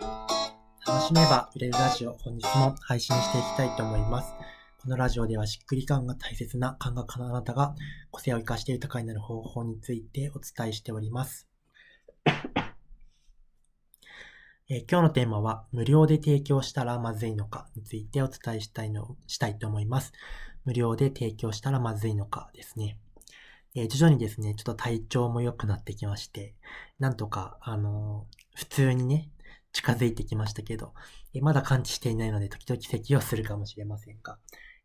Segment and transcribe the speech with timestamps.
[0.00, 4.32] 楽しめば売れるラジオ、本日も配信していきたいと思います。
[4.80, 7.74] このラジオではしっくり感が大切な感覚のあなたが
[8.10, 11.48] 個性を生かして豊かになる方法についてお伝えしております。
[14.70, 20.12] え今日のテーマは無料で提供したらまずいのかについてお伝えしたいのしたいと思います。
[20.64, 22.98] 無料で提供したらまずいのかですね。
[23.74, 26.54] え徐々にですね、ちょっと体調も良くなってきまして、
[26.98, 29.30] なんとか、あのー普通にね、
[29.72, 30.94] 近づいてきましたけど、
[31.34, 34.38] えまだ感知していないので、時々咳をするかもしれませんが、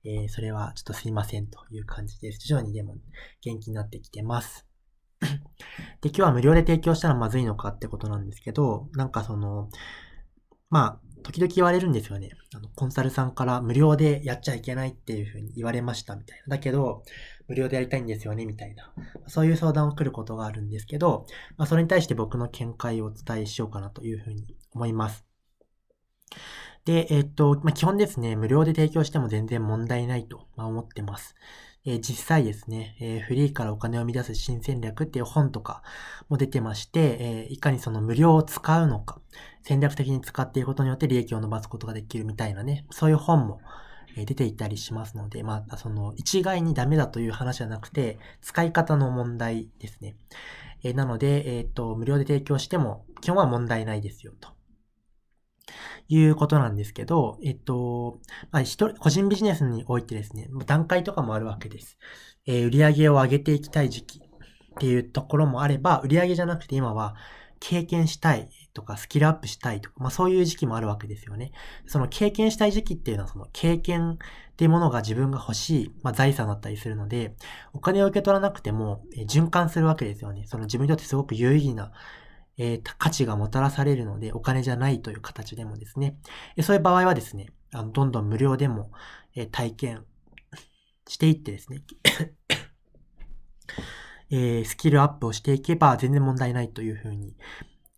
[0.05, 2.45] えーそれはちょっとすいませんという感じです。
[2.47, 2.97] 徐々にでも
[3.41, 4.65] 元気になってきてます。
[6.01, 9.69] で、今日は無料で提供したらまずいのかってことなんですけど、なんかその、
[10.69, 12.31] まあ、時々言われるんですよね。
[12.53, 16.57] あの、コンサルさんから無料でやっちゃいけないっていうふうに言われましたみたいな。
[16.57, 17.03] だけど、
[17.47, 18.93] 無料でやりたいんですよねみたいな。
[19.27, 21.25] そういう相談を来ることがあるんですけど、
[21.57, 25.25] まあ、それに対して僕の見解をお伝えしようかなというふうに思います。
[26.85, 31.35] で、えっと、まあ、基本ですね、無料で提供しても全然問題ないと、思ってます。
[31.85, 35.83] えー実際ですね、えーフリーからお金を生み出す新戦略っていう本とか
[36.29, 39.19] も出てまして、えーいかにその無料を使うのか、
[39.63, 43.61] 戦略的に使っていくことによって利益を伸ばすことができるみたいなね、そういう本も
[44.15, 50.15] 出ていたりしますので、まあ、その一概にダメだという話じゃなくて、使い方の問題ですね。
[50.83, 54.49] えなので、えっ、と、無料で提供しても基本は問題ないですよ、と。
[56.09, 58.19] いうことなんですけど、えっと、
[58.51, 61.97] まあ、一人、個人ビジネスにおいてですね、段階とかもあるわけです。
[62.45, 64.21] えー売上を上げていきたい時期っ
[64.79, 67.15] ていうところもあれば、売上じゃなくて今は
[67.61, 71.51] 経験したいとかスキルアップしたいとか、まあそういう時期もあるわけですよね。
[71.85, 74.17] その経験したい時期っていうのはその経験っ
[74.55, 77.35] ていうものが自分が欲しい、まあ、財産だったりするので、
[77.73, 80.45] お金を受け取らなくても、えー循環するわけですよね。
[80.47, 81.91] その自分にとってすごく有意義な、
[82.57, 86.17] えー価値がもたらされるので、お金じゃないという形でもですね。
[86.55, 88.91] えそういう場合はですね、あのどんどん無料でも、
[89.35, 90.05] えー体験
[91.07, 91.83] していってですね、
[94.29, 97.35] えースキルアップをしていけば全然問題ないというふうに、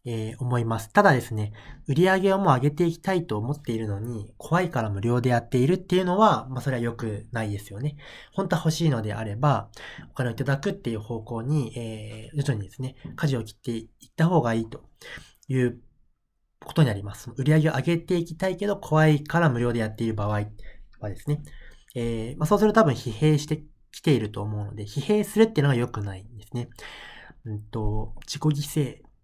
[0.05, 0.91] えー思います。
[0.93, 1.51] ただですね、
[1.87, 7.97] 売り上げをもう上げていきたいと思っているのに、怖いから無料でやっているっていうのは、まあそれは良くないですよね。
[8.33, 9.69] 本当は欲しいのであれば、
[10.11, 14.83] お金をいただくっていう方向に、えー徐々にですね、舵を切っていった方がいいと
[15.47, 15.81] いう
[16.63, 17.31] ことになります。
[17.37, 20.29] 売り上げを上げていきたいけど、怖いから無料でやっている場合
[20.99, 21.41] はですね、
[21.95, 26.69] えーまあ、そうすると多分疲弊してきていると思うので、疲弊するっていうのが良くないんですね。
[27.45, 29.14] うんと、自己犠牲。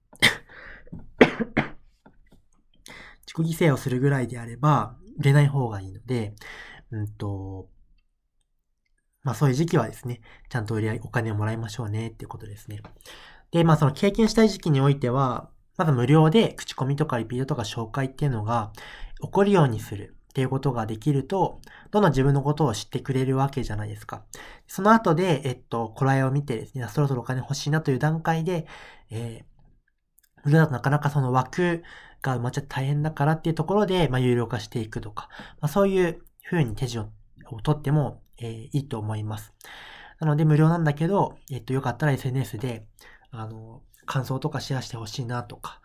[3.33, 6.35] 自己犠牲をするぐらいであれば、売れない方がいいので、
[6.91, 7.69] うんと、
[9.23, 12.81] まあそういう時期はですね、ちゃんと売り上げ、お金をもらいましょうねっていうことですね。
[13.51, 18.73] で、まあその経験したい時期においては、まず無料で口コミとかリピートとか紹介っていうのが
[19.21, 21.61] 起こるようにするっていうことができると、
[21.91, 24.25] どんどん自分のことを知ってくれるわけじゃないですか。
[24.67, 28.67] その後で、えっと、こらえを見てですね、そろそろお金欲しいなという段階で、
[29.09, 29.51] えー
[30.43, 31.83] 無料だとなかなかその枠
[32.21, 37.09] が埋まっちゃって大変だからっていうところで、まあ、有料化していくとか、まあ、そういう風に手順
[37.49, 39.53] を取っても、えーいいと思います。
[40.19, 42.85] なので無料なんだけど、えっと、よかったら SNS で、
[43.31, 45.81] あの、感想とかシェアしてほしいなとか、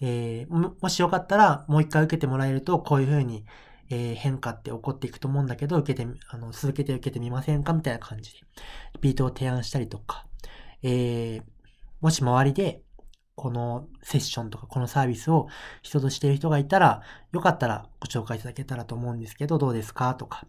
[0.00, 3.44] えーもしよかったらもう一回受けてもらえると、こういう風に、
[3.90, 7.72] えー変化って起こっていくと思うんだけど、受けて、あの、続けて受けてみませんか？
[7.72, 8.38] みたいな感じで、
[8.94, 10.26] リピートを提案したりとか、
[10.82, 11.42] えー
[12.00, 12.82] もし周りで、
[13.40, 15.48] このセッションとかこのサービスを
[15.80, 17.00] 人としている人がいたら、
[17.32, 20.46] よかったらご紹介いただけたらと思うんですけど、どうですかとか、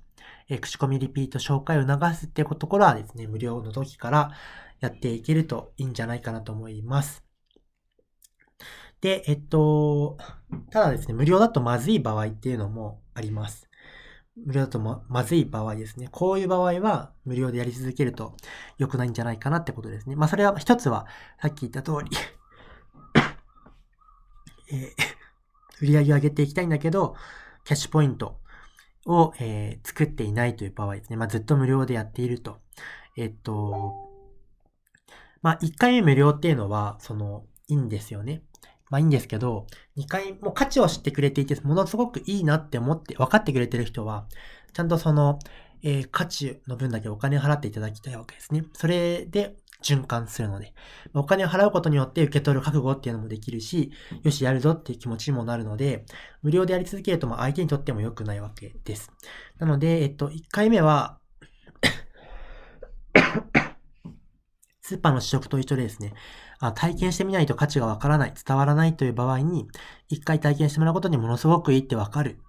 [0.50, 4.32] えー口コミリピート紹介を促すっていうところはですね、無料の時から
[4.82, 7.24] やっていけるといいんじゃないかなと思います。
[9.00, 10.18] で、えっと、
[10.70, 13.70] ただですね、無料だとまずい場合っていうのもあります。
[14.36, 16.10] 無料だとままずい場合ですね。
[16.12, 18.36] こういう場合は無料でやり続けると
[18.78, 20.18] 良くないんじゃないかなってことですね。
[20.18, 21.06] まあそれは一つは
[21.42, 22.10] さっき言った通り、
[24.72, 24.92] えー
[25.82, 27.16] 売り上げを上げていきたいんだけど、
[27.66, 28.40] キャッシュポイント
[29.06, 31.18] を、えー作っていないという場合ですね。
[31.18, 32.60] まあずっと無料でやっていると。
[33.18, 33.94] えっと、
[35.42, 38.44] まあ1回目無料っていうのは、その、いいんですよね。
[38.90, 44.28] まあいいんですけど、2回、も価値を知ってくれていて、ものすごくいいなって思って、分かってくれてる人は、
[44.74, 45.40] ちゃんとその、
[45.84, 48.66] えー価値の分だけお金払っていただきたいわけですね。
[48.74, 50.74] それで循環するので、
[51.14, 53.92] お金を払うことによって受け取る覚悟っていうのもできるし、
[54.24, 56.06] よし、やるぞっていう気持ちにもなるので、
[56.42, 59.12] 無料でやり続けると、ま相手にとっても良くないわけです。
[59.60, 61.20] なので、えっと、1回目は、
[64.82, 66.14] スーパーの試食と一緒でですね、
[66.60, 69.68] あ体験してみないと価値がわからない、伝わらないという場合に、
[70.10, 72.40] 一回体験してもらうことにものすごくいいってわかる。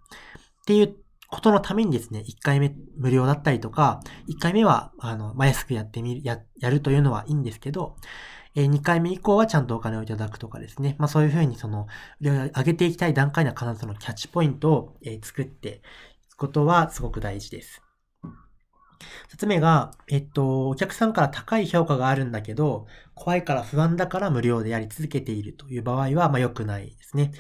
[0.63, 0.95] っていう
[1.33, 7.97] ことのためにですね、一回目無料だったりとか、一回目は、あの、まあ、安くやってみる、や、やるというのはいいんですけど、
[8.55, 10.95] えー、2回目以降はちゃんとお金をいただくとかですね。
[10.99, 11.87] まあそういうふうにその、
[12.21, 15.81] 上げていきたい段階の必ずのキャッチポイントを、えー、作って
[16.27, 17.81] いくことはすごく大事です。
[19.31, 27.33] 二つ目が、えっと、お客さんから高い評価があるんだけど、怖いから不安だから無料でやり続けているという場合は、まあ良くないですね。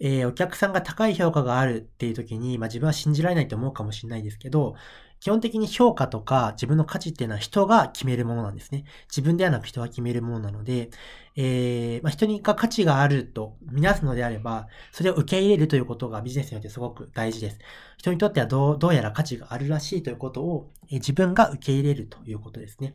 [0.00, 4.74] えー、お客さんが高い評価があるっていう時に、まあ自分は信じられないと思うかもしれないですけど、
[5.22, 8.82] 基本的に評価とか自分の価値っていうのは人が決めるものなんですね。
[9.08, 10.90] 自分ではなく人が決めるものなので、
[11.36, 17.60] えー、まあ、人にが価値があると見なすのであれば、それを受け入れるということがビジネスにおいてすごく大事です。
[17.98, 22.94] 人にとってはどうどうやら価値があるらしいということを、えー、自分が受け入れるということですね。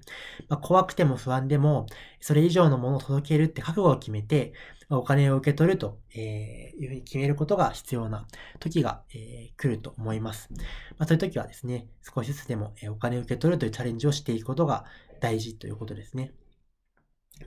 [0.49, 1.85] まあ、怖くても不安でも、
[2.19, 4.51] それ以上のものを届けるって覚悟を決めて、
[4.89, 8.25] お金を受け取ると、えいうふうに決めることが必要な
[8.59, 10.49] 時が、え、来ると思います。
[10.97, 14.85] まあ、そういう時はですね、少しずつでもお金を受け取るというチャレンジをしていくことが
[15.19, 16.33] 大事ということですね。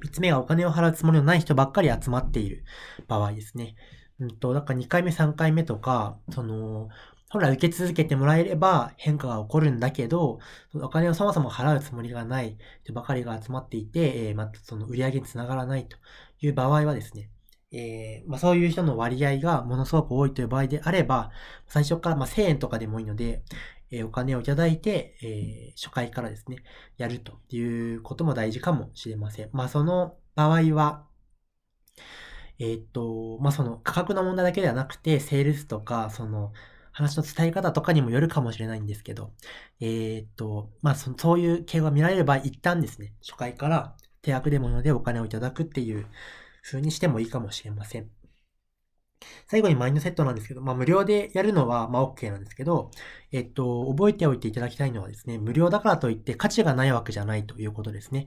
[0.03, 2.65] 三つ目がお金を払うつもりのない人ばっかり集まっている
[3.09, 3.75] 場合ですね。
[4.19, 6.89] うんと、だから2回目、3回目とか、その、
[7.31, 10.41] 本来受け続けてもらえれば変化が起こるんだけど、
[10.75, 15.97] お金をそもそも払うつもりがない人ばかりが集まっていて、えー、またその売り上げにつながらないと
[16.41, 17.31] いう場合はですね、
[17.73, 21.31] えー、まあ、そういう人の割合がものすごく多いという場合であれば、
[21.69, 23.45] 最初からま1000円とかでもいいので、
[23.93, 26.59] えー、お金をいただいて、え初回からですね、
[26.97, 27.61] やるとい
[27.95, 29.51] うことも大事かもしれません。
[29.53, 31.07] まあ、その場合は、
[32.59, 36.53] えっと、まあ、その価格の問題だけではなくて、セールスとか、その、
[37.01, 39.33] 話の伝え方とかにもよるかもしれないんですけど、
[39.81, 46.07] えー、っと、まあそ、そういう傾向が見られれば一旦ですね、初回から手悪でものでお金をいただくっていう
[46.63, 48.11] 風にしてもいいかもしれません。
[49.47, 52.91] 最後にマインドセットなんですけど、まあ無料でやるのはまあ OK なんですけど、
[53.33, 58.27] えっと、覚えておいていただきたいのはですね、無料だからといって価値がないわけじゃないということですね。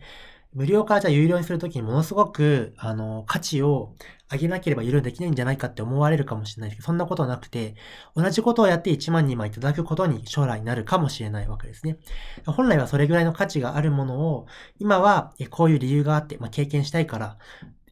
[0.54, 3.96] 無料からじゃあ有料にするときにものすごく、あの、価値を
[4.32, 7.76] 上げなければ有料できないんじゃないかって思われるかもしれないですけど、そんなことなくて、
[8.16, 11.98] 同じことをやって1万2万いただくことに将来になるかもしれないわけですね。
[12.46, 14.48] 本来はそれぐらいの価値があるものを、
[14.80, 17.38] 今はこういう理由があって、まあ、経験したいから、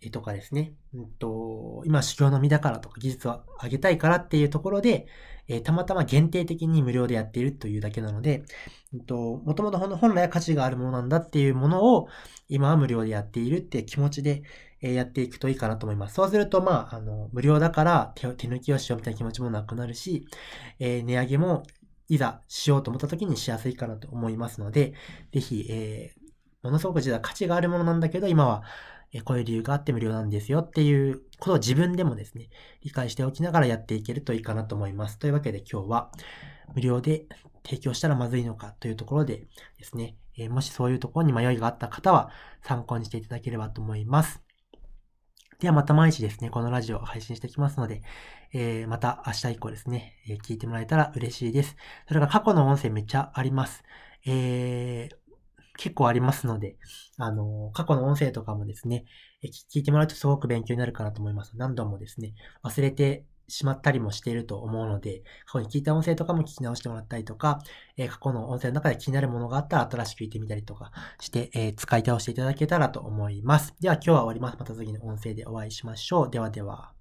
[0.10, 5.06] とかですね、うんと、今修行の身だからとか技術を上げたいからっていうところで、
[5.48, 8.44] えー、たまたま限定的に無料でやっているというだけなので、
[8.94, 12.08] うんと、もともと本来は価値があるものなんだっていうものを
[12.50, 14.44] 今は無料でやっているって気持ちで、
[14.82, 16.16] えー、やっていくといいかなと思います。
[16.16, 20.26] そうすると、まあ、あの、無料だから手手抜きをしようみたいな気持ちもなくなるし、
[20.80, 21.64] えー、値上げも
[22.08, 24.94] いざしようと思った時にしやすいかなと思いますので、
[25.32, 26.22] ぜひ、えー、
[26.64, 28.64] ものすごく実は価値があるものなんだけど、今は
[29.26, 32.50] こういう理由があって無料なんですよっていうことを自分でもですね、
[32.82, 35.20] 理解しておきながらやっていけるといいかなと思います。
[35.20, 36.12] というわけで今日は
[36.74, 37.26] 無料で
[37.64, 39.48] 提供したらまずいのかというところで
[39.78, 42.32] ですね、えもしそういうところに迷いがあった方は
[42.64, 44.42] 参考にしていただければと思います。
[45.60, 48.02] ではまた毎日ですね、このラジオを配信していきますので、
[48.52, 51.76] えー、また明日以降ですね、えー、聞いてもらえたら嬉しいです。
[52.08, 53.84] それから過去の音声めっちゃあります。
[54.26, 55.16] えー、
[55.82, 56.78] 結構ありますので、
[57.18, 59.06] あの、過去の音声とかもですね、
[59.44, 61.58] 聞いてもらうとすごく勉強になるかなと思います。
[61.58, 67.64] 何度もですね、忘れてしまったりもしていると思うので、過去に聞いた音声とかも聞き直してもらったりとか、
[67.98, 73.74] え過去の音声の中で気になるものがあったら新しく聞いてみたりとかして、え、使い倒していただけたらと思います。
[73.80, 74.58] では今日は終わります。
[74.60, 76.30] また次の音声でお会いしましょう。
[76.30, 77.01] ではでは。